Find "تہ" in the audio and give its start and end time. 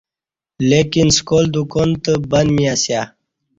2.03-2.13